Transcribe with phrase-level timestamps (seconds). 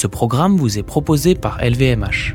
[0.00, 2.34] Ce programme vous est proposé par LVMH.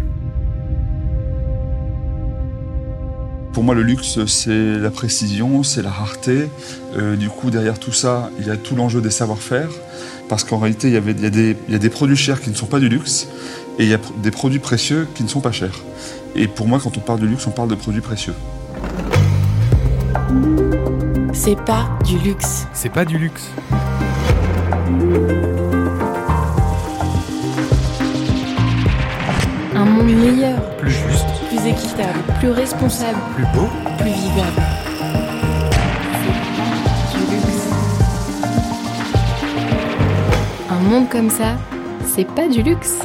[3.54, 6.48] Pour moi, le luxe, c'est la précision, c'est la rareté.
[6.96, 9.70] Euh, du coup, derrière tout ça, il y a tout l'enjeu des savoir-faire.
[10.30, 12.16] Parce qu'en réalité, il y, avait, il, y a des, il y, a des, produits
[12.16, 13.28] chers qui ne sont pas du luxe
[13.80, 15.80] et il y a des produits précieux qui ne sont pas chers.
[16.36, 18.36] Et pour moi, quand on parle de luxe, on parle de produits précieux.
[21.34, 22.68] C'est pas du luxe.
[22.74, 23.50] C'est pas du luxe.
[30.14, 33.68] Meilleur, Plus juste, plus équitable, plus responsable, plus beau.
[33.98, 34.62] plus vivable.
[40.70, 41.56] Un monde comme ça,
[42.06, 43.00] c'est pas du luxe.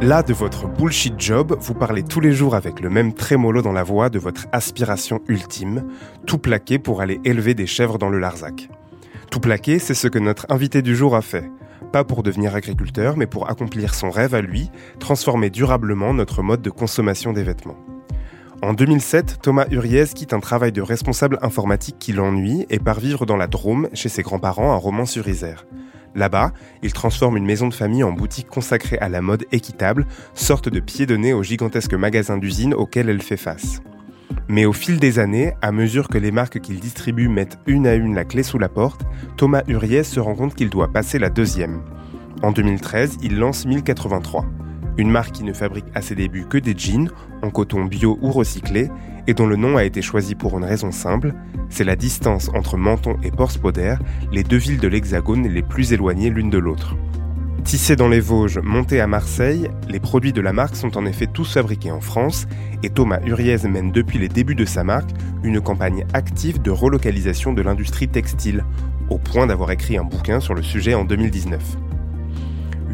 [0.00, 3.72] Là, de votre bullshit job, vous parlez tous les jours avec le même trémolo dans
[3.72, 5.84] la voix de votre aspiration ultime,
[6.26, 8.68] tout plaqué pour aller élever des chèvres dans le Larzac.
[9.32, 11.50] Tout plaqué, c'est ce que notre invité du jour a fait.
[11.90, 16.60] Pas pour devenir agriculteur, mais pour accomplir son rêve à lui, transformer durablement notre mode
[16.60, 17.78] de consommation des vêtements.
[18.60, 23.24] En 2007, Thomas Uriez quitte un travail de responsable informatique qui l'ennuie et part vivre
[23.24, 25.64] dans la Drôme, chez ses grands-parents à Romans-sur-Isère.
[26.14, 26.52] Là-bas,
[26.82, 30.78] il transforme une maison de famille en boutique consacrée à la mode équitable, sorte de
[30.78, 33.80] pied de nez au gigantesque magasin d'usine auquel elle fait face.
[34.48, 37.94] Mais au fil des années, à mesure que les marques qu'il distribue mettent une à
[37.94, 39.02] une la clé sous la porte,
[39.36, 41.82] Thomas Uriez se rend compte qu'il doit passer la deuxième.
[42.42, 44.44] En 2013, il lance 1083,
[44.98, 47.10] une marque qui ne fabrique à ses débuts que des jeans,
[47.42, 48.90] en coton bio ou recyclé,
[49.26, 51.34] et dont le nom a été choisi pour une raison simple,
[51.68, 53.96] c'est la distance entre Menton et Port-Spoder,
[54.32, 56.96] les deux villes de l'Hexagone les plus éloignées l'une de l'autre.
[57.64, 61.26] Tissés dans les Vosges, montés à Marseille, les produits de la marque sont en effet
[61.26, 62.46] tous fabriqués en France
[62.82, 65.10] et Thomas Uriez mène depuis les débuts de sa marque
[65.42, 68.64] une campagne active de relocalisation de l'industrie textile,
[69.08, 71.62] au point d'avoir écrit un bouquin sur le sujet en 2019.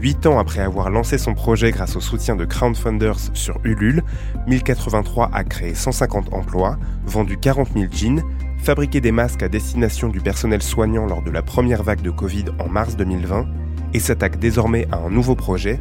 [0.00, 4.05] Huit ans après avoir lancé son projet grâce au soutien de crowdfunders sur Ulule,
[4.46, 8.23] 1083 a créé 150 emplois, vendu 40 000 jeans,
[8.58, 12.45] fabriqué des masques à destination du personnel soignant lors de la première vague de Covid
[12.61, 13.46] en mars 2020
[13.94, 15.80] et s'attaque désormais à un nouveau projet,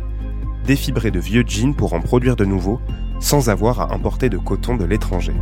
[0.66, 2.80] défibrer de vieux jeans pour en produire de nouveaux,
[3.20, 5.34] sans avoir à importer de coton de l'étranger.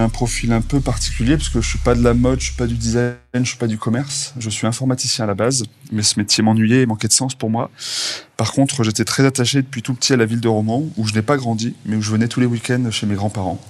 [0.00, 2.54] Un profil un peu particulier parce que je suis pas de la mode, je suis
[2.54, 4.34] pas du design, je suis pas du commerce.
[4.38, 7.50] Je suis informaticien à la base, mais ce métier m'ennuyait et manquait de sens pour
[7.50, 7.70] moi.
[8.36, 11.14] Par contre, j'étais très attaché depuis tout petit à la ville de Romans, où je
[11.14, 13.60] n'ai pas grandi, mais où je venais tous les week-ends chez mes grands-parents.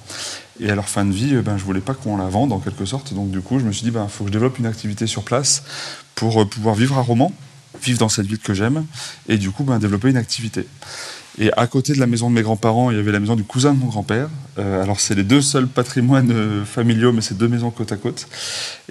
[0.61, 2.85] Et à leur fin de vie, ben, je voulais pas qu'on la vende en quelque
[2.85, 3.15] sorte.
[3.15, 5.25] Donc du coup, je me suis dit, ben, faut que je développe une activité sur
[5.25, 5.63] place
[6.15, 7.33] pour pouvoir vivre à Romans,
[7.83, 8.85] vivre dans cette ville que j'aime,
[9.29, 10.67] et du coup, ben, développer une activité.
[11.39, 13.45] Et à côté de la maison de mes grands-parents, il y avait la maison du
[13.45, 14.29] cousin de mon grand-père.
[14.59, 17.97] Euh, alors, c'est les deux seuls patrimoines euh, familiaux, mais c'est deux maisons côte à
[17.97, 18.27] côte.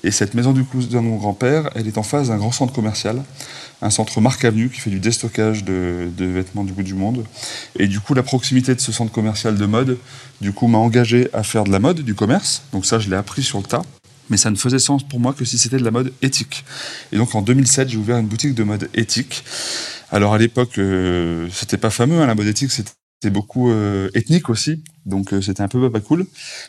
[0.04, 2.74] Et cette maison du cousin de mon grand-père, elle est en face d'un grand centre
[2.74, 3.22] commercial,
[3.82, 7.26] un centre Marc Avenue qui fait du déstockage de, de, vêtements du bout du monde.
[7.78, 9.98] Et du coup, la proximité de ce centre commercial de mode,
[10.42, 12.64] du coup, m'a engagé à faire de la mode, du commerce.
[12.72, 13.84] Donc ça, je l'ai appris sur le tas.
[14.30, 16.64] Mais ça ne faisait sens pour moi que si c'était de la mode éthique.
[17.12, 19.44] Et donc, en 2007, j'ai ouvert une boutique de mode éthique.
[20.12, 24.50] Alors à l'époque, euh, c'était pas fameux, hein, la mode éthique, c'était beaucoup euh, ethnique
[24.50, 26.26] aussi, donc euh, c'était un peu pas cool.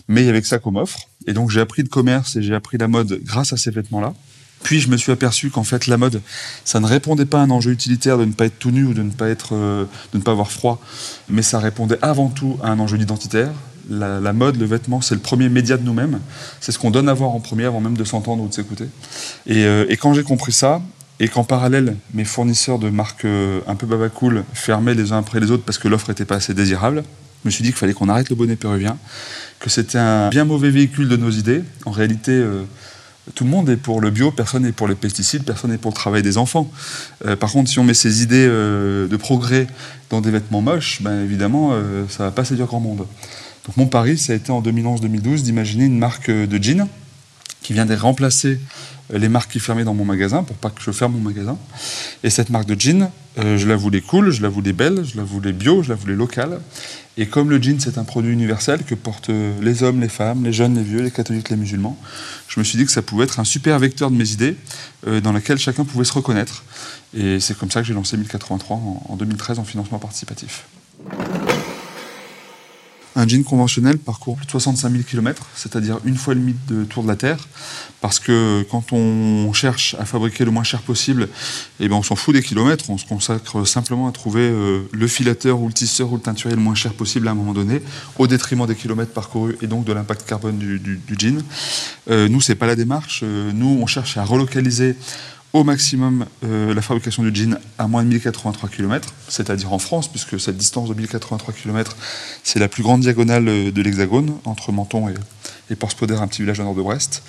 [0.09, 2.43] Mais il y avait que ça comme offre, et donc j'ai appris le commerce et
[2.43, 4.15] j'ai appris la mode grâce à ces vêtements-là.
[4.62, 6.21] Puis je me suis aperçu qu'en fait la mode,
[6.66, 8.92] ça ne répondait pas à un enjeu utilitaire de ne pas être tout nu ou
[8.92, 9.87] de ne pas être, de
[10.19, 10.82] ne pas avoir froid,
[11.31, 13.53] mais ça répondait avant tout à un enjeu identitaire.
[13.90, 16.20] La, mode, le vêtement, c'est le premier média de nous-mêmes.
[16.60, 18.86] C'est ce qu'on donne à voir en premier avant même de s'entendre ou de s'écouter.
[19.46, 20.80] Et, et quand j'ai compris ça,
[21.18, 25.50] et qu'en parallèle, mes fournisseurs de marques un peu babacool fermaient les uns après les
[25.50, 27.02] autres parce que l'offre n'était pas assez désirable,
[27.42, 28.98] je me suis dit qu'il fallait qu'on arrête le bonnet péruvien,
[29.58, 31.62] que c'était un bien mauvais véhicule de nos idées.
[31.86, 32.64] En réalité, euh,
[33.34, 35.90] tout le monde est pour le bio, personne n'est pour les pesticides, personne n'est pour
[35.90, 36.70] le travail des enfants.
[37.26, 39.66] Euh, par contre, si on met ces idées euh, de progrès
[40.10, 43.06] dans des vêtements moches, ben évidemment, euh, ça va pas séduire grand monde.
[43.76, 46.86] Mon pari, ça a été en 2011-2012 d'imaginer une marque de jeans
[47.62, 48.58] qui viendrait remplacer
[49.12, 51.58] les marques qui fermaient dans mon magasin pour pas que je ferme mon magasin.
[52.22, 55.16] Et cette marque de jean, euh, je la voulais cool, je la voulais belle, je
[55.16, 56.60] la voulais bio, je la voulais locale.
[57.16, 59.30] Et comme le jean c'est un produit universel que portent
[59.60, 61.98] les hommes, les femmes, les jeunes, les vieux, les catholiques, les musulmans,
[62.48, 64.56] je me suis dit que ça pouvait être un super vecteur de mes idées
[65.06, 66.64] euh, dans lequel chacun pouvait se reconnaître.
[67.14, 70.64] Et c'est comme ça que j'ai lancé 1083 en, en 2013 en financement participatif.
[73.20, 76.84] Un jean conventionnel parcourt plus de 65 000 km, c'est-à-dire une fois le mythe de
[76.84, 77.48] tour de la Terre,
[78.00, 81.28] parce que quand on cherche à fabriquer le moins cher possible,
[81.80, 85.06] eh ben on s'en fout des kilomètres, on se consacre simplement à trouver euh, le
[85.06, 87.82] filateur ou le tisseur ou le teinturier le moins cher possible à un moment donné,
[88.18, 91.42] au détriment des kilomètres parcourus et donc de l'impact carbone du, jean.
[92.10, 93.20] Euh, nous, c'est pas la démarche.
[93.22, 94.96] Euh, nous, on cherche à relocaliser
[95.52, 100.08] au maximum euh, la fabrication du jean à moins de 1083 km, c'est-à-dire en France,
[100.08, 101.97] puisque cette distance de 1083 km,
[102.44, 105.14] c'est la plus grande diagonale euh, de l'Hexagone, entre Menton et,
[105.70, 107.22] et Porspoder, un petit village au nord de Brest.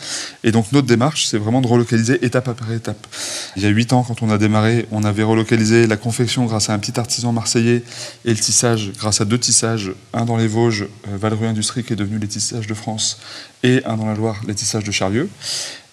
[0.44, 3.08] Et donc notre démarche, c'est vraiment de relocaliser étape après étape.
[3.56, 6.70] Il y a huit ans, quand on a démarré, on avait relocalisé la confection grâce
[6.70, 7.84] à un petit artisan marseillais
[8.26, 11.94] et le tissage grâce à deux tissages, un dans les Vosges, euh, Valrue Industrie, qui
[11.94, 13.20] est devenu les tissages de France,
[13.64, 15.30] et un dans la Loire, les tissages de Charlieu.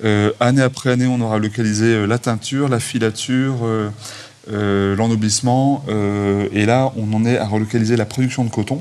[0.04, 5.84] Euh, année après année, on aura localisé euh, la teinture, la filature, euh, l'ennoblissement,
[6.52, 8.80] et là, on en est à relocaliser la production de coton,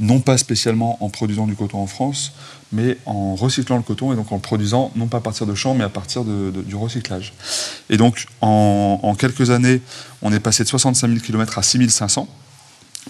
[0.00, 2.32] non pas spécialement en produisant du coton en France,
[2.72, 5.54] mais en recyclant le coton et donc en le produisant non pas à partir de
[5.54, 7.32] champs, mais à partir du recyclage.
[7.90, 9.80] Et donc, en, en, quelques années,
[10.22, 12.28] on est passé de 65 000 km à 6 500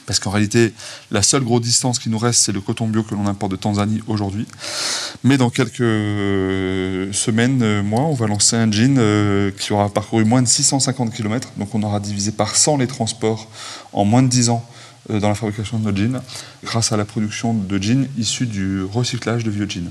[0.07, 0.73] parce qu'en réalité,
[1.11, 3.57] la seule grosse distance qui nous reste, c'est le coton bio que l'on importe de
[3.57, 4.47] Tanzanie aujourd'hui.
[5.25, 5.79] Mais dans quelques
[7.15, 11.13] semaines, euh, mois, on va lancer un jean euh, qui aura parcouru moins de 650
[11.13, 11.49] km.
[11.57, 13.49] Donc on aura divisé par 100 les transports
[13.93, 14.78] en moins de 10 ans euh,
[15.09, 16.23] dans la fabrication de notre jean,
[16.65, 19.91] grâce à la production de jeans issus du recyclage de vieux jeans.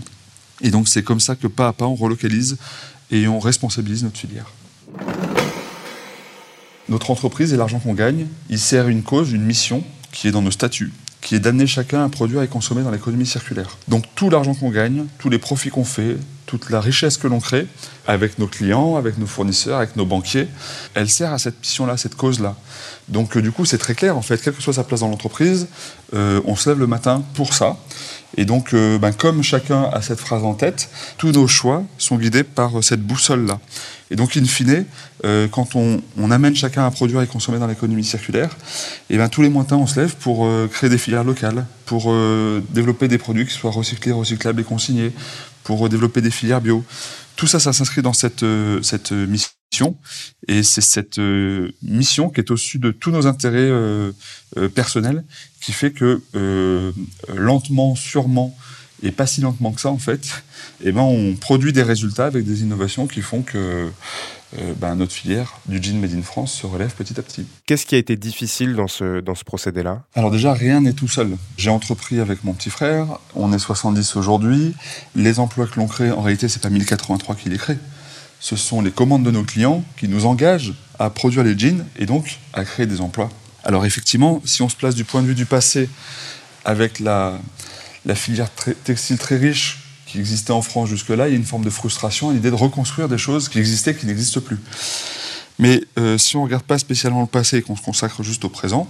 [0.62, 2.58] Et donc c'est comme ça que pas à pas, on relocalise
[3.12, 4.52] et on responsabilise notre filière.
[6.90, 10.42] Notre entreprise et l'argent qu'on gagne, il sert une cause, une mission qui est dans
[10.42, 13.78] nos statuts, qui est d'amener chacun à produire et consommer dans l'économie circulaire.
[13.88, 16.18] Donc tout l'argent qu'on gagne, tous les profits qu'on fait,
[16.48, 17.68] toute la richesse que l'on crée
[18.08, 20.48] avec nos clients, avec nos fournisseurs, avec nos banquiers,
[20.96, 22.56] elle sert à cette mission-là, cette cause-là.
[23.10, 25.10] Donc euh, du coup, c'est très clair, en fait, quelle que soit sa place dans
[25.10, 25.68] l'entreprise,
[26.14, 27.78] euh, on se lève le matin pour ça.
[28.36, 32.18] Et donc, euh, ben, comme chacun a cette phrase en tête, tous nos choix sont
[32.18, 33.60] guidés par cette boussole-là.
[34.10, 34.86] Et donc, in fine,
[35.52, 38.56] quand on, amène chacun à produire et consommer dans l'économie circulaire,
[39.10, 42.14] et ben, tous les matins, on se lève pour créer des filières locales, pour
[42.70, 45.12] développer des produits qui soient recyclés, recyclables et consignés,
[45.68, 46.84] pour euh, développer des filières bio.
[47.36, 48.44] Tout ça, ça s'inscrit dans cette,
[48.82, 49.58] cette mission
[50.48, 54.12] et c'est cette euh, mission qui est au-dessus de tous nos intérêts euh,
[54.58, 55.24] euh, personnels
[55.62, 56.22] qui fait que
[57.36, 58.58] lentement, sûrement,
[59.04, 60.44] et pas si lentement que ça en fait,
[60.84, 63.90] eh ben, on produit des résultats avec des innovations qui font que
[64.78, 67.46] ben, notre filière du jean made in France se relève petit à petit.
[67.66, 70.04] Qu'est-ce qui a été difficile dans ce, dans ce procédé-là?
[70.16, 71.36] Alors déjà, rien n'est tout seul.
[71.58, 74.74] J'ai entrepris avec mon petit frère, on est 70 aujourd'hui.
[75.16, 77.78] Les emplois que l'on crée, en réalité, c'est pas 1083 qui les créent
[78.40, 82.06] ce sont les commandes de nos clients qui nous engagent à produire les jeans et
[82.06, 83.30] donc à créer des emplois.
[83.64, 85.90] Alors effectivement, si on se place du point de vue du passé
[86.64, 87.40] avec la,
[88.06, 89.80] la filière très, textile très riche
[90.18, 93.08] qui existait en France jusque-là, il y a une forme de frustration, l'idée de reconstruire
[93.08, 94.58] des choses qui existaient qui n'existent plus.
[95.60, 98.44] Mais euh, si on ne regarde pas spécialement le passé et qu'on se consacre juste
[98.44, 98.88] au présent,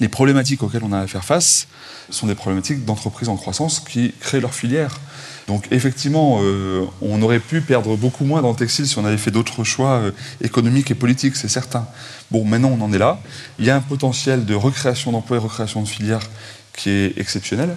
[0.00, 1.66] les problématiques auxquelles on a à faire face
[2.08, 4.98] sont des problématiques d'entreprises en croissance qui créent leur filière.
[5.48, 9.18] Donc effectivement, euh, on aurait pu perdre beaucoup moins dans le textile si on avait
[9.18, 11.86] fait d'autres choix euh, économiques et politiques, c'est certain.
[12.30, 13.20] Bon, maintenant on en est là.
[13.58, 16.26] Il y a un potentiel de recréation d'emplois et recréation de filières
[16.72, 17.76] qui est exceptionnel.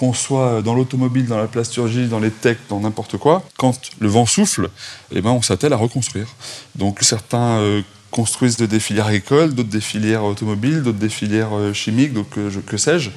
[0.00, 4.08] Qu'on soit dans l'automobile, dans la plasturgie, dans les techs, dans n'importe quoi, quand le
[4.08, 4.70] vent souffle,
[5.12, 6.26] eh ben, on s'attelle à reconstruire.
[6.74, 11.74] Donc certains euh, construisent des filières agricoles, d'autres des filières automobiles, d'autres des filières euh,
[11.74, 13.10] chimiques, donc euh, que sais-je.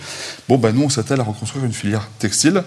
[0.50, 2.66] Bon, ben nous, on s'attelle à reconstruire une filière textile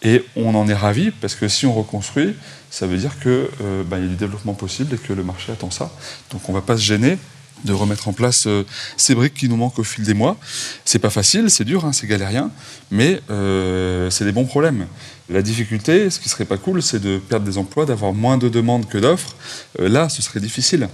[0.00, 2.36] et on en est ravi parce que si on reconstruit,
[2.70, 3.48] ça veut dire qu'il
[3.84, 5.92] ben, y a du développement possible et que le marché attend ça.
[6.32, 7.18] Donc on ne va pas se gêner
[7.64, 8.64] de remettre en place euh,
[8.96, 10.36] ces briques qui nous manquent au fil des mois.
[10.84, 12.50] C'est pas facile, c'est dur, hein, c'est galérien,
[12.90, 14.86] mais euh, c'est des bons problèmes.
[15.28, 18.48] La difficulté, ce qui serait pas cool, c'est de perdre des emplois, d'avoir moins de
[18.48, 19.36] demandes que d'offres.
[19.80, 20.88] Euh, là, ce serait difficile.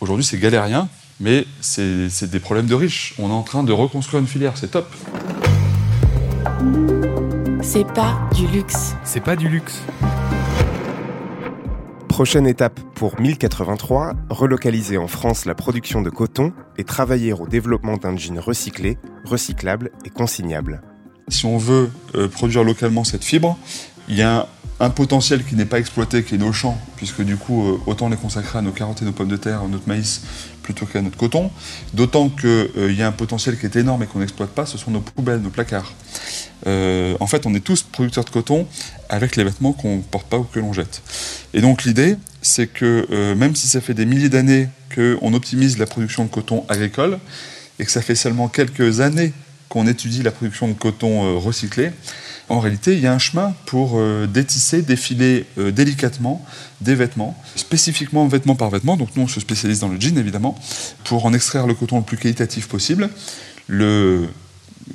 [0.00, 0.88] Aujourd'hui, c'est galérien,
[1.20, 3.14] mais c'est des problèmes de riches.
[3.18, 4.88] On est en train de reconstruire une filière, c'est top.
[7.62, 8.94] C'est pas du luxe.
[9.04, 9.82] C'est pas du luxe.
[12.18, 17.96] Prochaine étape pour 1083, relocaliser en France la production de coton et travailler au développement
[17.96, 20.82] d'un jean recyclé, recyclable et consignable.
[21.28, 23.56] Si on veut euh, produire localement cette fibre,
[24.08, 24.48] il y a
[24.80, 28.08] un, potentiel qui n'est pas exploité, qui est nos champs, puisque du coup, euh, autant
[28.08, 30.22] les consacrer à nos carottes et nos pommes de terre, à notre maïs,
[30.62, 31.50] plutôt qu'à notre coton.
[31.94, 34.78] D'autant qu'il euh, y a un potentiel qui est énorme et qu'on n'exploite pas, ce
[34.78, 35.92] sont nos poubelles, nos placards.
[36.66, 38.66] Euh, en fait, on est tous producteurs de coton
[39.08, 41.02] avec les vêtements qu'on ne porte pas ou que l'on jette.
[41.54, 45.86] Et donc l'idée, c'est que même si ça fait des milliers d'années qu'on optimise la
[45.86, 47.18] production de coton agricole,
[47.78, 49.32] et que ça fait seulement quelques années
[49.68, 51.92] qu'on étudie la production de coton recyclé,
[52.48, 56.44] en réalité, il y a un chemin pour euh, détisser, défiler euh, délicatement
[56.80, 58.96] des vêtements, spécifiquement vêtement par vêtement.
[58.96, 60.58] Donc nous, on se spécialise dans le jean, évidemment,
[61.04, 63.10] pour en extraire le coton le plus qualitatif possible,
[63.66, 64.28] le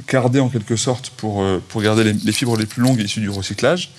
[0.07, 3.91] carder en quelque sorte pour, pour garder les fibres les plus longues issues du recyclage,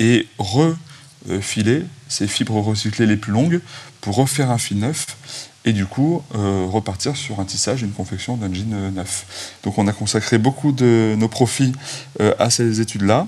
[0.00, 3.60] et refiler ces fibres recyclées les plus longues
[4.00, 5.06] pour refaire un fil neuf
[5.64, 9.54] et du coup euh, repartir sur un tissage, une confection d'un jean euh, neuf.
[9.64, 11.72] Donc on a consacré beaucoup de nos profits
[12.20, 13.26] euh, à ces études-là.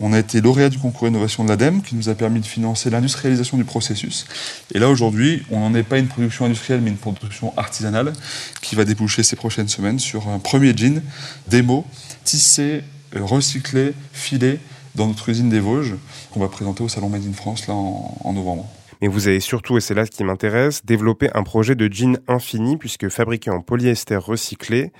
[0.00, 2.90] On a été lauréat du concours innovation de l'ADEME qui nous a permis de financer
[2.90, 4.26] l'industrialisation du processus.
[4.74, 8.12] Et là aujourd'hui, on n'en est pas une production industrielle mais une production artisanale
[8.60, 11.00] qui va déboucher ces prochaines semaines sur un premier jean
[11.48, 11.86] démo,
[12.24, 12.82] tissé,
[13.14, 14.60] recyclé, filé
[14.98, 15.94] dans notre usine des Vosges
[16.30, 18.68] qu'on va présenter au Salon Made in France là en novembre.
[19.00, 22.18] Mais vous avez surtout, et c'est là ce qui m'intéresse, développé un projet de jean
[22.26, 24.92] infini, puisque fabriqué en polyester recyclé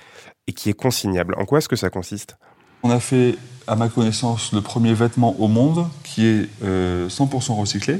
[0.47, 1.35] et qui est consignable.
[1.37, 2.37] En quoi est-ce que ça consiste?
[2.81, 3.35] On a fait,
[3.67, 7.99] à ma connaissance, le premier vêtement au monde qui est 100% euh, recyclé,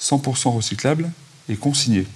[0.00, 1.10] 100% recyclable
[1.48, 2.06] et consigné.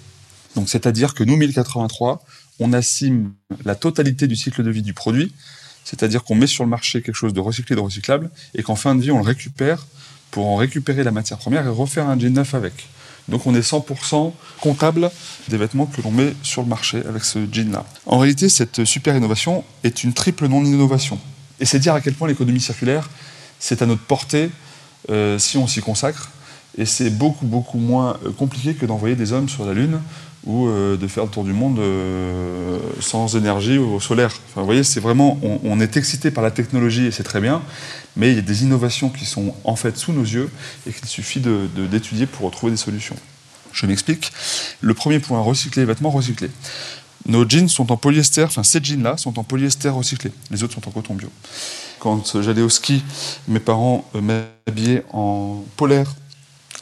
[0.54, 2.23] Donc, c'est-à-dire que nous, 1083,
[2.61, 3.32] on assume
[3.64, 5.32] la totalité du cycle de vie du produit,
[5.84, 8.94] c'est-à-dire qu'on met sur le marché quelque chose de recyclé, de recyclable, et qu'en fin
[8.94, 9.86] de vie, on le récupère
[10.30, 12.88] pour en récupérer la matière première et refaire un jean neuf avec.
[13.28, 15.10] Donc on est 100% comptable
[15.48, 17.84] des vêtements que l'on met sur le marché avec ce jean-là.
[18.06, 21.18] En réalité, cette super innovation est une triple non-innovation.
[21.60, 23.08] Et c'est dire à quel point l'économie circulaire,
[23.58, 24.50] c'est à notre portée
[25.10, 26.30] euh, si on s'y consacre.
[26.78, 30.00] Et c'est beaucoup, beaucoup moins euh, compliqué que d'envoyer des hommes sur la Lune
[30.44, 31.80] ou euh, de faire le tour du monde
[33.00, 34.32] sans énergie ou au solaire.
[34.56, 37.62] Vous voyez, c'est vraiment, on, est excité par la technologie et c'est très bien,
[38.16, 40.50] mais il y a des innovations qui sont en fait sous nos yeux
[40.87, 43.16] et qu'il suffit d'étudier de, pour trouver des solutions.
[43.72, 44.32] Je m'explique.
[44.80, 46.50] Le premier point, recycler les vêtements recyclés.
[47.26, 50.32] Nos jeans sont en polyester, enfin ces jeans-là sont en polyester recyclé.
[50.50, 51.30] Les autres sont en coton bio.
[52.00, 53.04] Quand j'allais au ski,
[53.46, 54.20] mes parents euh,
[54.66, 56.14] m'habillaient en polaire,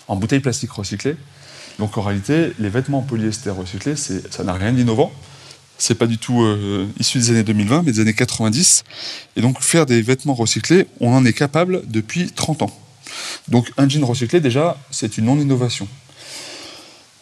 [0.09, 1.17] en bouteille plastique recyclée.
[1.81, 5.13] Donc en réalité, les vêtements en polyester recyclé, ça n'a rien d'innovant
[5.81, 8.85] c'est pas du tout euh, issu des années 2020, mais des années 90.
[9.37, 12.71] Et donc faire des vêtements recyclés, on en est capable depuis 30 ans.
[13.49, 15.89] Donc un jean recyclé, déjà, c'est une non-innovation.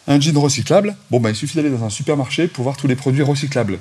[0.07, 2.95] Un jean recyclable, bon, bah, il suffit d'aller dans un supermarché pour voir tous les
[2.95, 3.79] produits recyclables.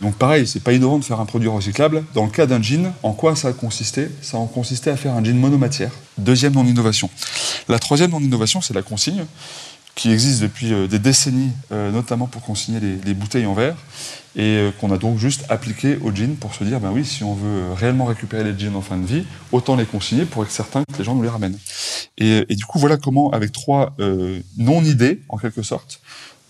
[0.00, 2.04] Donc pareil, c'est pas innovant de faire un produit recyclable.
[2.14, 4.08] Dans le cas d'un jean, en quoi ça a consisté?
[4.22, 5.92] Ça a consisté à faire un jean monomatière.
[6.18, 7.10] Deuxième non-innovation.
[7.68, 9.24] La troisième non-innovation, c'est la consigne
[9.98, 13.76] qui existe depuis euh, des décennies, euh, notamment pour consigner les, bouteilles en verre,
[14.36, 17.24] et euh, qu'on a donc juste appliqué au jeans pour se dire, ben oui, si
[17.24, 20.52] on veut réellement récupérer les jeans en fin de vie, autant les consigner pour être
[20.52, 21.58] certain que les gens nous les ramènent.
[22.16, 23.96] Et, du coup, voilà comment, avec trois
[24.56, 26.00] non-idées, en quelque sorte,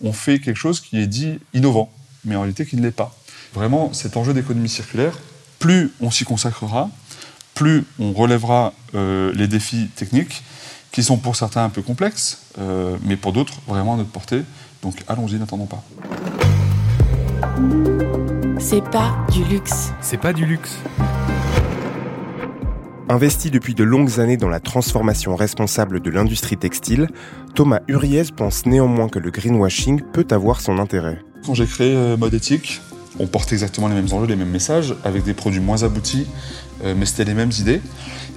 [0.03, 1.91] on fait quelque chose qui est dit innovant,
[2.25, 3.15] mais en réalité qui ne l'est pas.
[3.53, 5.17] Vraiment, cet enjeu d'économie circulaire,
[5.57, 6.89] plus on s'y consacrera,
[7.55, 10.43] plus on relèvera les défis techniques,
[10.91, 14.43] qui sont pour certains un peu complexes, euh, mais pour d'autres vraiment à notre portée.
[14.81, 15.83] Donc allons-y, n'attendons pas.
[18.59, 19.91] C'est pas du luxe.
[20.01, 20.75] C'est pas du luxe.
[23.11, 27.07] Investi depuis de longues années dans la transformation responsable de l'industrie textile,
[27.55, 31.19] Thomas Uriez pense néanmoins que le greenwashing peut avoir son intérêt.
[31.43, 32.81] Quand j'ai créé euh, Mode Éthique,
[33.19, 36.25] on porte exactement les mêmes enjeux, les mêmes messages, avec des produits moins aboutis,
[36.83, 37.81] euh, mais c'était les mêmes idées,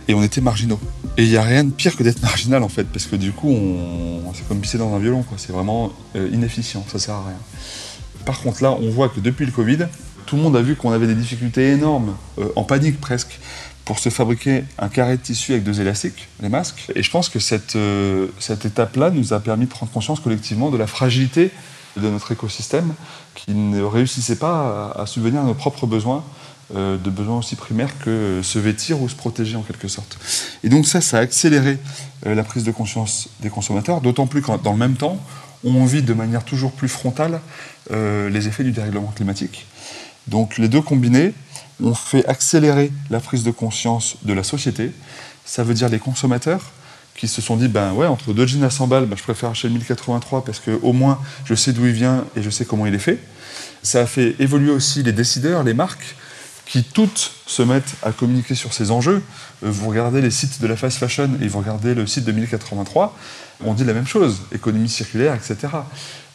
[0.08, 0.80] et on était marginaux.
[1.16, 3.32] Et il n'y a rien de pire que d'être marginal en fait, parce que du
[3.32, 4.20] coup, on...
[4.34, 5.38] c'est comme pisser dans un violon, quoi.
[5.38, 7.38] c'est vraiment euh, inefficient, ça sert à rien.
[8.24, 9.86] Par contre, là, on voit que depuis le Covid,
[10.26, 13.38] tout le monde a vu qu'on avait des difficultés énormes, euh, en panique presque,
[13.84, 16.88] pour se fabriquer un carré de tissu avec deux élastiques, les masques.
[16.94, 17.76] Et je pense que cette,
[18.38, 21.50] cette étape-là nous a permis de prendre conscience collectivement de la fragilité
[21.96, 22.94] de notre écosystème
[23.34, 26.24] qui ne réussissait pas à, subvenir à nos propres besoins,
[26.74, 30.18] euh, de besoins aussi primaires que se vêtir ou se protéger en quelque sorte.
[30.64, 31.78] Et donc ça, ça a accéléré
[32.26, 35.18] euh, la prise de conscience des consommateurs, d'autant plus que dans le même temps,
[35.64, 37.40] on vit de manière toujours plus frontale
[37.90, 39.66] euh, les effets du dérèglement climatique.
[40.28, 41.34] Donc les deux combinés
[41.82, 44.92] ont fait accélérer la prise de conscience de la société.
[45.44, 46.72] Ça veut dire les consommateurs,
[47.16, 49.50] qui se sont dit ben ouais entre deux jeans à 100 balles ben, je préfère
[49.50, 52.64] acheter le 1083 parce que au moins je sais d'où il vient et je sais
[52.64, 53.18] comment il est fait.
[53.82, 56.16] Ça a fait évoluer aussi les décideurs les marques
[56.66, 59.22] qui toutes se mettent à communiquer sur ces enjeux.
[59.64, 62.32] Euh, vous regardez les sites de la fast fashion et vous regardez le site de
[62.32, 63.16] 1083
[63.64, 65.72] on dit la même chose économie circulaire etc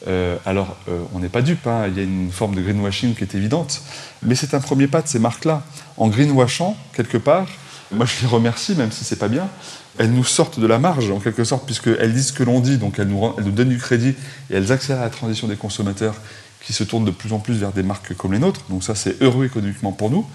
[0.08, 1.86] euh, alors euh, on n'est pas dupe hein.
[1.88, 3.82] il y a une forme de greenwashing qui est évidente
[4.24, 5.64] mais c'est un premier pas de ces marques là
[5.98, 7.48] en greenwashant quelque part
[7.92, 9.50] moi je les remercie même si c'est pas bien
[9.98, 12.78] elles nous sortent de la marge en quelque sorte, puisqu'elles disent ce que l'on dit,
[12.78, 14.16] donc elles nous, elles nous, donnent du crédit
[14.50, 16.16] et elles accélèrent la transition des consommateurs
[16.62, 18.62] qui se tournent de plus en plus vers des marques comme les nôtres.
[18.70, 20.26] Donc ça, c'est heureux économiquement pour nous.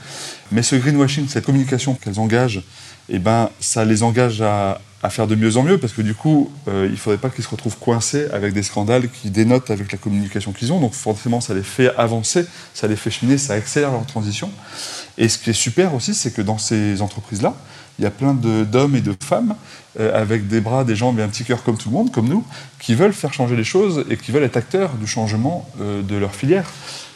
[0.51, 2.63] Mais ce greenwashing, cette communication qu'elles engagent,
[3.09, 6.51] eh ben, ça les engage à, faire de mieux en mieux, parce que du coup,
[6.69, 9.91] euh, il ne faudrait pas qu'ils se retrouvent coincés avec des scandales qui dénotent avec
[9.91, 10.81] la communication qu'ils ont.
[10.81, 14.51] Donc forcément, ça les fait avancer, ça les fait cheminer, ça accélère leur transition.
[15.19, 17.55] Et ce qui est super aussi, c'est que dans ces entreprises-là,
[17.99, 19.55] il y a plein d'hommes et de femmes
[20.01, 22.29] euh, avec des bras, des jambes et un petit cœur comme tout le monde, comme
[22.29, 22.45] nous,
[22.79, 26.17] qui veulent faire changer les choses et qui veulent être acteurs du changement euh, de
[26.17, 26.71] leur filière.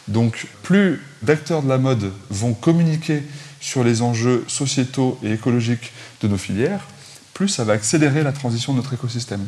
[0.07, 3.23] Donc plus d'acteurs de la mode vont communiquer
[3.59, 5.91] sur les enjeux sociétaux et écologiques
[6.21, 6.87] de nos filières,
[7.33, 9.45] plus ça va accélérer la transition de notre écosystème.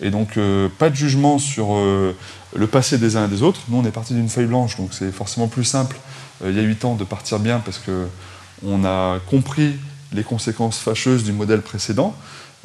[0.00, 3.60] Et donc, euh, pas de jugement sur le passé des uns et des autres.
[3.68, 5.96] Nous, on est parti d'une feuille blanche, donc c'est forcément plus simple,
[6.44, 9.74] il y a huit ans, de partir bien parce qu'on a compris
[10.12, 12.14] les conséquences fâcheuses du modèle précédent.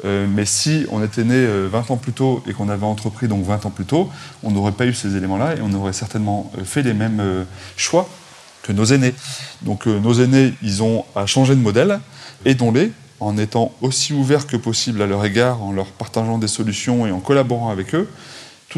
[0.04, 3.28] Euh, mais si on était né 20 euh, ans plus tôt et qu'on avait entrepris
[3.28, 4.10] donc 20 ans plus tôt,
[4.42, 8.08] on n'aurait pas eu ces éléments-là et on aurait certainement euh, fait les mêmes choix
[8.62, 9.14] que nos aînés.
[9.62, 12.00] Donc nos aînés, ils ont à changer de modèle,
[12.44, 17.06] aidons-les en étant aussi ouverts que possible à leur égard, en leur partageant des solutions
[17.06, 18.08] et en collaborant avec eux,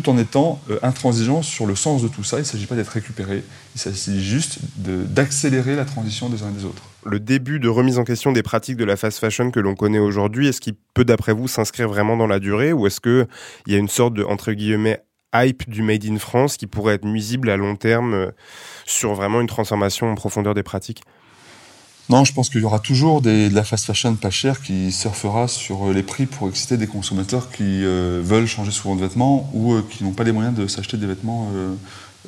[0.00, 2.37] tout en étant intransigeants sur le sens de tout ça.
[2.37, 3.43] Il ne s'agit pas d'être récupéré,
[3.75, 6.83] il s'agit juste d'accélérer la transition des uns et des autres.
[7.05, 9.99] Le début de remise en question des pratiques de la fast fashion que l'on connaît
[9.99, 13.26] aujourd'hui, est-ce qu'il peut, d'après vous, s'inscrire vraiment dans la durée ou est-ce qu'il
[13.67, 15.02] y a une sorte de, entre guillemets,
[15.35, 18.31] hype du Made in France qui pourrait être nuisible à long terme euh,
[18.87, 21.02] sur vraiment une transformation en profondeur des pratiques?
[22.11, 25.47] Non, je pense qu'il y aura toujours de la fast fashion pas chère qui surfera
[25.47, 29.50] sur euh, les prix pour exciter des consommateurs qui euh, veulent changer souvent de vêtements
[29.53, 31.50] ou qui n'ont pas les moyens de s'acheter des vêtements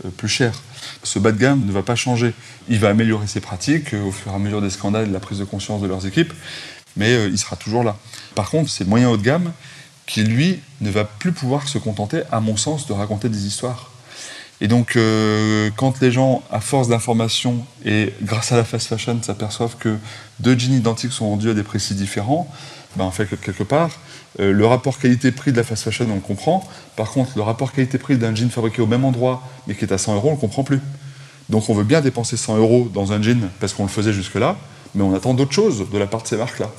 [0.05, 0.55] euh, plus cher.
[1.03, 2.33] Ce bas de gamme ne va pas changer.
[2.69, 5.13] Il va améliorer ses pratiques euh, au fur et à mesure des scandales et de
[5.13, 6.33] la prise de conscience de leurs équipes,
[6.97, 7.97] mais euh, il sera toujours là.
[8.35, 9.53] Par contre, c'est le moyen haut de gamme
[10.07, 13.91] qui, lui, ne va plus pouvoir se contenter, à mon sens, de raconter des histoires.
[14.63, 14.99] Et donc,
[15.77, 19.97] quand les gens, à force d'informations et grâce à la fast fashion, s'aperçoivent que
[20.39, 22.47] deux jeans identiques sont vendus à des si différents,
[22.97, 23.91] ben, en fait, quelque part,
[24.39, 26.69] euh, le rapport qualité-prix de la fast fashion, on le comprend.
[26.97, 29.99] Par contre, le rapport qualité-prix d'un jean fabriqué au même endroit, mais qui est à
[29.99, 30.81] 100 euros, on ne le comprend plus.
[31.49, 34.57] Donc on veut bien dépenser 100 euros dans un jean parce qu'on le faisait jusque-là,
[34.95, 36.71] mais on attend d'autres choses de la part de ces marques-là.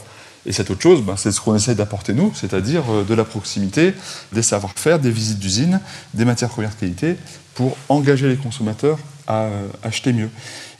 [0.45, 3.23] Et cette autre chose, ben, c'est ce qu'on essaie d'apporter nous, c'est-à-dire euh, de la
[3.23, 3.93] proximité,
[4.33, 5.79] des savoir-faire, des visites d'usines,
[6.13, 7.15] des matières premières qualité,
[7.53, 10.29] pour engager les consommateurs à euh, acheter mieux.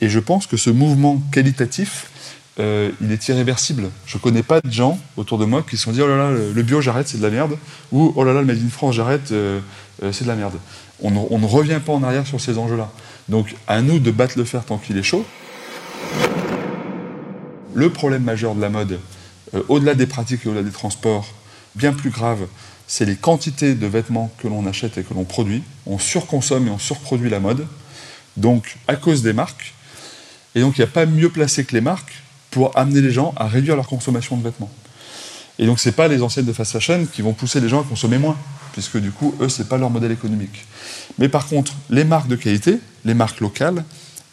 [0.00, 2.10] Et je pense que ce mouvement qualitatif,
[2.58, 3.90] euh, il est irréversible.
[4.04, 6.16] Je ne connais pas de gens autour de moi qui se sont dit oh là
[6.16, 7.56] là, le bio j'arrête, c'est de la merde,
[7.92, 10.58] ou oh là là, le Made in France j'arrête, c'est de la merde.
[11.00, 12.90] On, ne revient pas en arrière sur ces enjeux-là.
[13.28, 15.24] Donc à nous de battre le fer tant qu'il est chaud.
[17.74, 18.98] Le problème majeur de la mode,
[19.68, 21.26] au-delà des pratiques et au-delà des transports,
[21.74, 22.46] bien plus grave,
[22.86, 25.62] c'est les quantités de vêtements que l'on achète et que l'on produit.
[25.86, 27.66] On surconsomme et on surproduit la mode,
[28.36, 29.74] donc à cause des marques.
[30.54, 33.32] Et donc il n'y a pas mieux placé que les marques pour amener les gens
[33.36, 34.70] à réduire leur consommation de vêtements.
[35.58, 37.80] Et donc, ce n'est pas les enseignes de fast fashion qui vont pousser les gens
[37.80, 38.36] à consommer moins,
[38.72, 40.66] puisque du coup, eux, ce n'est pas leur modèle économique.
[41.18, 43.84] Mais par contre, les marques de qualité, les marques locales,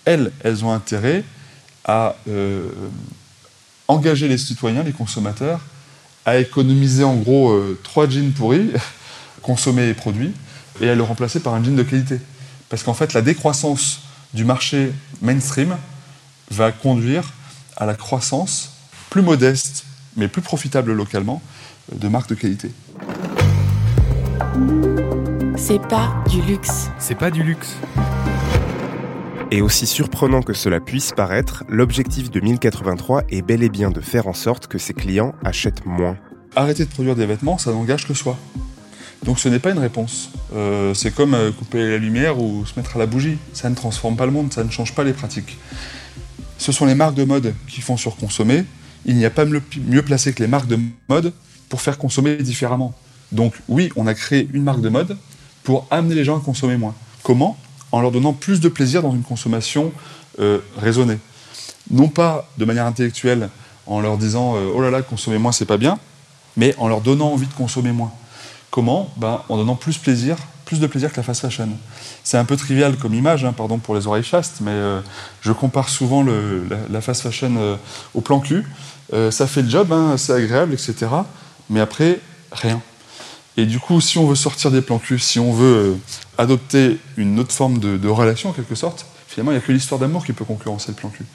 [0.05, 1.23] elles, elles ont intérêt
[1.85, 2.69] à euh,
[3.89, 5.59] engager les citoyens, les consommateurs,
[6.25, 8.71] à économiser en gros euh, trois jeans pourris,
[9.41, 10.31] consommés et produits,
[10.79, 12.21] et à le remplacer par un jean de qualité.
[12.69, 14.01] Parce qu'en fait, la décroissance
[14.33, 15.75] du marché mainstream
[16.51, 17.33] va conduire
[17.75, 18.73] à la croissance
[19.09, 21.41] plus modeste, mais plus profitable localement,
[21.91, 22.71] de marques de qualité.
[25.57, 26.89] C'est pas du luxe.
[26.99, 27.75] C'est pas du luxe.
[29.51, 34.01] Et aussi surprenant que cela puisse paraître, l'objectif de 1083 est bel et bien de
[34.01, 36.17] faire en sorte que ses clients achètent moins.
[36.55, 38.37] Arrêter de produire des vêtements, ça n'engage que soi.
[39.23, 40.31] Donc ce n'est pas une réponse.
[40.55, 43.37] Euh, c'est comme euh, couper la lumière ou se mettre à la bougie.
[43.53, 45.57] Ça ne transforme pas le monde, ça ne change pas les pratiques
[46.59, 48.65] ce sont les marques de mode qui font surconsommer.
[49.05, 51.33] Il n'y a pas mieux placé que les marques de mode
[51.69, 52.93] pour faire consommer différemment.
[53.31, 55.17] Donc oui, on a créé une marque de mode
[55.63, 56.93] pour amener les gens à consommer moins.
[57.23, 57.57] Comment?
[57.91, 59.91] En leur donnant plus de plaisir dans une consommation
[60.39, 61.17] euh, raisonnée.
[61.91, 63.49] Non pas de manière intellectuelle
[63.87, 65.97] en leur disant euh, oh là là, consommer moins c'est pas bien,
[66.55, 68.11] mais en leur donnant envie de consommer moins.
[68.69, 69.11] Comment?
[69.17, 71.67] Ben, En donnant plus plaisir plus de plaisir que la fast fashion.
[72.23, 75.01] C'est un peu trivial comme image, hein, pardon pour les oreilles chastes, mais euh,
[75.41, 77.79] je compare souvent la, fast fashion
[78.13, 78.67] au plan cul.
[79.31, 81.07] Ça fait le job, hein, c'est agréable, etc.
[81.71, 82.19] Mais après,
[82.51, 82.83] rien.
[83.59, 85.97] Et du coup, si on veut sortir des plans cul, si on veut
[86.37, 89.99] adopter une autre forme de, relation en quelque sorte, finalement, il n'y a que l'histoire
[89.99, 91.25] d'amour qui peut concurrencer le plan cul.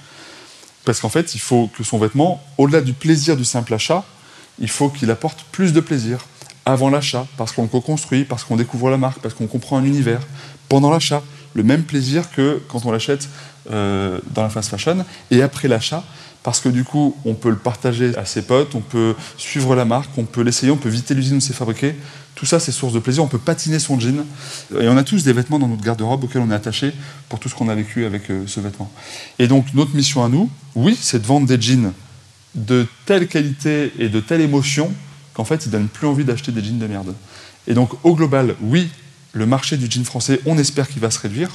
[0.87, 4.05] Parce qu'en fait, il faut que son vêtement, au-delà du plaisir du simple achat,
[4.59, 6.25] il faut qu'il apporte plus de plaisir
[6.65, 10.23] avant l'achat, parce qu'on co-construit, parce qu'on découvre la marque, parce qu'on comprend un univers.
[10.71, 13.29] Pendant l'achat, le même plaisir que quand on l'achète
[13.71, 15.05] euh, dans la fast fashion.
[15.31, 16.05] Et après l'achat,
[16.44, 19.87] parce que du coup, on peut le partager à ses potes, on peut suivre la
[19.87, 21.96] marque, on peut l'essayer, on peut visiter l'usine où c'est fabriqué.
[22.35, 23.24] Tout ça, c'est source de plaisir.
[23.24, 24.26] On peut patiner son jean.
[24.78, 26.92] Et on a tous des vêtements dans notre garde-robe auxquels on est attaché
[27.30, 28.92] pour tout ce qu'on a vécu avec euh, ce vêtement.
[29.38, 31.92] Et donc, notre mission à nous, oui, c'est de vendre des jeans
[32.54, 34.92] de telle qualité et de telle émotion
[35.33, 37.14] qu'en fait, ils donnent plus envie d'acheter des jeans de merde.
[37.66, 38.90] Et donc, au global, oui,
[39.33, 41.48] le marché du jean français, on espère qu'il va se réduire,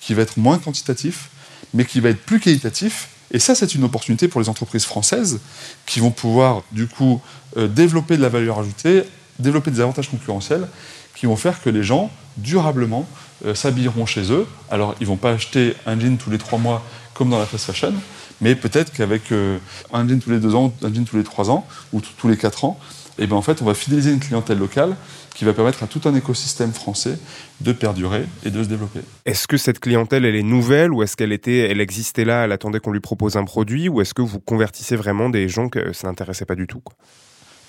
[0.00, 1.30] qu'il va être moins quantitatif,
[1.72, 3.08] mais qu'il va être plus qualitatif.
[3.34, 5.40] Et ça, c'est une opportunité pour les entreprises françaises
[5.86, 7.20] qui vont pouvoir, du coup,
[7.56, 9.02] euh, développer de la valeur ajoutée,
[9.40, 10.68] développer des avantages concurrentiels
[11.16, 13.08] qui vont faire que les gens, durablement,
[13.44, 14.46] euh, s'habilleront chez eux.
[14.70, 17.46] Alors, ils ne vont pas acheter un jean tous les trois mois comme dans la
[17.46, 17.92] fast fashion,
[18.40, 19.58] mais peut-être qu'avec euh,
[19.92, 22.36] un jean tous les deux ans, un jean tous les trois ans, ou tous les
[22.36, 22.78] quatre ans,
[23.18, 24.96] et ben en fait, on va fidéliser une clientèle locale
[25.34, 27.18] qui va permettre à tout un écosystème français
[27.60, 29.00] de perdurer et de se développer.
[29.26, 32.52] Est-ce que cette clientèle, elle est nouvelle ou est-ce qu'elle était, elle existait là, elle
[32.52, 35.92] attendait qu'on lui propose un produit ou est-ce que vous convertissez vraiment des gens que
[35.92, 36.82] ça n'intéressait pas du tout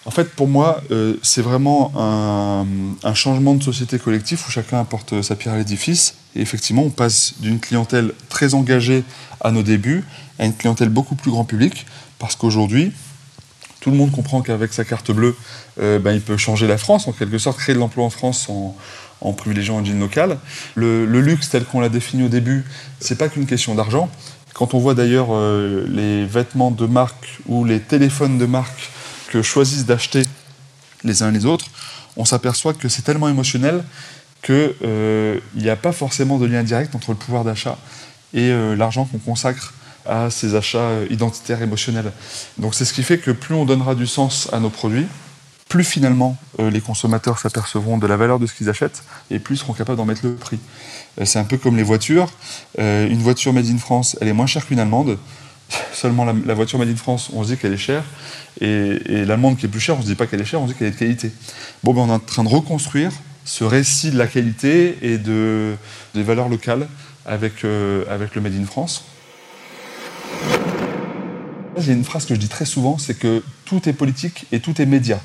[0.06, 2.66] En fait, pour moi, euh, c'est vraiment un,
[3.04, 6.16] un, changement de société collective où chacun apporte sa pierre à l'édifice.
[6.36, 9.04] Et effectivement, on passe d'une clientèle très engagée
[9.42, 10.04] à nos débuts
[10.40, 11.86] à une clientèle beaucoup plus grand public
[12.20, 12.92] parce qu'aujourd'hui,
[13.86, 15.36] tout le monde comprend qu'avec sa carte bleue,
[15.80, 18.50] euh, ben, il peut changer la France, en quelque sorte, créer de l'emploi en France
[18.50, 20.40] en, privilégiant un jean local.
[20.74, 22.66] Le, luxe, tel qu'on l'a défini au début,
[23.00, 24.10] c'est pas qu'une question d'argent.
[24.56, 28.90] Quand on voit d'ailleurs euh, les vêtements de marque ou les téléphones de marque
[29.30, 30.24] que choisissent d'acheter
[31.04, 31.68] les uns les autres,
[32.18, 33.84] on s'aperçoit que c'est tellement émotionnel
[34.42, 37.78] qu'il euh, n'y a pas forcément de lien direct entre le pouvoir d'achat
[38.34, 39.76] et l'argent qu'on consacre
[40.08, 42.12] à ces achats identitaires émotionnels.
[42.58, 45.08] Donc c'est ce qui fait que plus on donnera du sens à nos produits,
[45.70, 49.56] plus finalement euh, les consommateurs s'apercevront de la valeur de ce qu'ils achètent et plus
[49.56, 50.60] ils seront capables d'en mettre le prix.
[51.20, 52.32] Euh, c'est un peu comme les voitures.
[52.80, 55.18] Euh, une voiture made in France, elle est moins chère qu'une allemande.
[55.94, 58.04] Seulement la, voiture made in France, on se dit qu'elle est chère.
[58.62, 60.74] Et, l'allemande qui est plus chère, on se dit pas qu'elle est chère, on se
[60.74, 61.32] dit qu'elle est de qualité.
[61.84, 63.12] Bon, ben on est en train de reconstruire
[63.46, 65.76] ce récit de la qualité et de,
[66.14, 66.88] des valeurs locales
[67.26, 69.06] avec, euh, avec le made in France.
[71.78, 74.82] J'ai une phrase que je dis très souvent, c'est que tout est politique et tout
[74.82, 75.20] est média.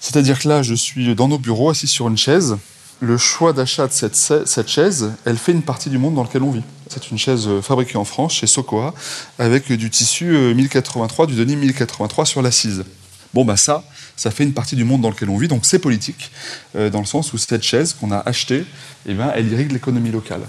[0.00, 2.56] C'est-à-dire que là, je suis dans nos bureaux, assis sur une chaise.
[3.00, 6.50] Le choix d'achat de cette, chaise, elle fait une partie du monde dans lequel on
[6.50, 6.62] vit.
[6.88, 8.94] C'est une chaise fabriquée en France, chez Sokoa,
[9.38, 12.84] avec du tissu 1083, du denim 1083 sur l'assise.
[13.34, 13.82] Bon, bah ça,
[14.16, 16.30] ça fait une partie du monde dans lequel on vit, donc c'est politique,
[16.76, 18.64] euh, dans le sens où cette chaise qu'on a achetée,
[19.06, 20.42] eh ben, elle irrigue l'économie locale.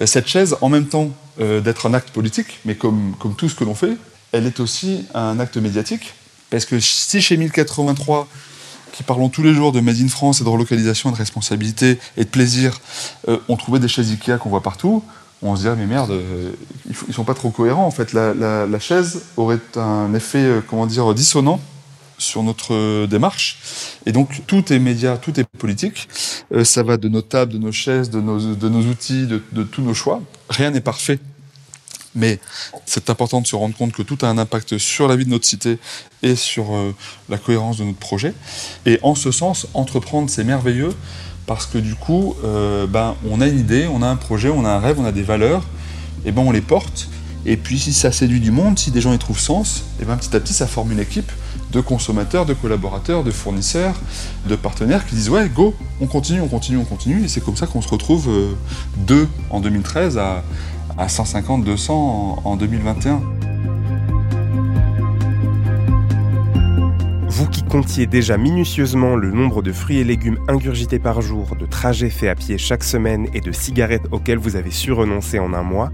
[0.00, 1.10] Euh, cette chaise, en même temps
[1.40, 3.96] euh, d'être un acte politique, mais comme, tout ce que l'on fait,
[4.32, 6.14] elle est aussi un acte médiatique,
[6.50, 8.26] parce que si chez 1083,
[8.92, 12.24] qui parlons tous les jours de Made in France et de relocalisation de responsabilité et
[12.24, 12.80] de plaisir,
[13.48, 15.02] on trouvait des chaises Ikea qu'on voit partout,
[15.42, 16.12] on se dirait mais merde,
[16.88, 18.12] ils sont pas trop cohérents en fait.
[18.12, 21.60] La, la, chaise aurait un effet, comment dire, dissonant
[22.18, 23.58] sur notre démarche.
[24.06, 26.08] Et donc tout est média, tout est politique.
[26.52, 29.94] Euh, ça va de nos tables, de nos chaises, de nos, outils, de, tous nos
[29.94, 30.20] choix.
[30.48, 31.18] Rien n'est parfait.
[32.16, 32.38] Mais
[32.86, 35.30] c'est important de se rendre compte que tout a un impact sur la vie de
[35.30, 35.78] notre cité
[36.22, 36.94] et sur euh,
[37.28, 38.34] la cohérence de notre projet.
[38.86, 40.94] Et en ce sens, entreprendre, c'est merveilleux
[41.46, 44.64] parce que du coup, euh, ben, on a une idée, on a un projet, on
[44.64, 45.64] a un rêve, on a des valeurs,
[46.24, 47.08] et ben on les porte.
[47.46, 50.16] Et puis si ça séduit du monde, si des gens y trouvent sens, et ben
[50.16, 51.30] petit à petit ça forme une équipe
[51.72, 53.94] de consommateurs, de collaborateurs, de fournisseurs,
[54.48, 57.24] de partenaires qui disent ouais go, on continue, on continue, on continue.
[57.24, 60.42] Et c'est comme ça qu'on se retrouve euh, en 2013 à,
[60.96, 61.94] à 150, 200
[62.44, 63.20] en, en 2021.
[67.28, 71.66] Vous qui comptiez déjà minutieusement le nombre de fruits et légumes ingurgités par jour, de
[71.66, 75.52] trajets faits à pied chaque semaine et de cigarettes auxquelles vous avez su renoncer en
[75.52, 75.90] un mois,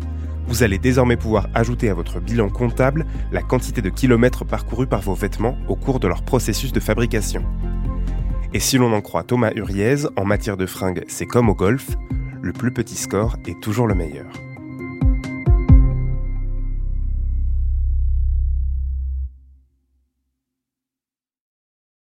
[0.50, 5.00] vous allez désormais pouvoir ajouter à votre bilan comptable la quantité de kilomètres parcourus par
[5.00, 7.44] vos vêtements au cours de leur processus de fabrication.
[8.52, 11.90] Et si l'on en croit Thomas Uriez, en matière de fringues, c'est comme au golf,
[12.42, 14.49] le plus petit score est toujours le meilleur.